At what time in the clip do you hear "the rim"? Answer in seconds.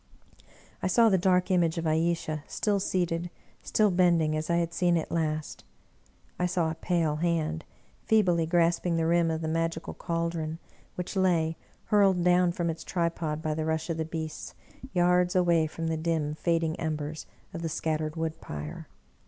8.97-9.29